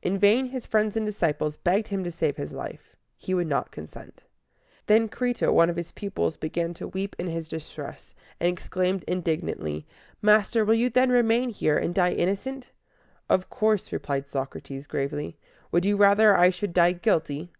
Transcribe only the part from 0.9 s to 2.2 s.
and disciples begged him to